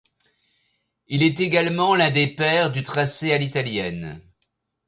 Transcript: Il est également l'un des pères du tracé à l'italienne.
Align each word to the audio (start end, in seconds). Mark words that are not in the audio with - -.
Il 1.05 1.21
est 1.21 1.39
également 1.41 1.93
l'un 1.93 2.09
des 2.09 2.25
pères 2.25 2.71
du 2.71 2.81
tracé 2.81 3.33
à 3.33 3.37
l'italienne. 3.37 4.19